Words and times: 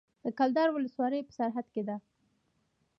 د 0.23 0.25
کلدار 0.39 0.69
ولسوالۍ 0.71 1.21
په 1.25 1.31
سرحد 1.37 1.67
کې 1.73 1.83
ده 1.87 1.95